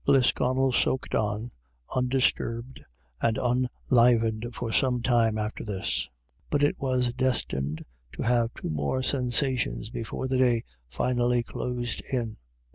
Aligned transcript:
Lisconnel 0.07 0.71
soaked 0.71 1.13
on 1.13 1.51
undisturbed 1.95 2.83
and 3.21 3.37
unen 3.37 3.69
livened 3.91 4.47
for 4.51 4.71
some 4.73 4.99
time 5.03 5.37
after 5.37 5.63
this, 5.63 6.09
but 6.49 6.63
it 6.63 6.79
was 6.79 7.13
destined 7.13 7.85
to 8.13 8.23
have 8.23 8.51
two 8.55 8.71
more 8.71 9.03
sensations 9.03 9.91
before 9.91 10.27
the 10.27 10.37
day 10.39 10.63
finally 10.89 11.43
closed 11.43 12.01
in. 12.11 12.37